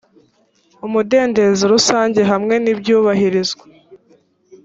umudendezo 0.85 1.63
rusange 1.73 2.21
hamwe 2.31 2.55
n 2.63 2.65
ibyubahirizwa 2.73 3.63